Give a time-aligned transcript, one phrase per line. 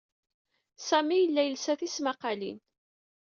[0.87, 2.57] Sami yella yelsa tismaqalin.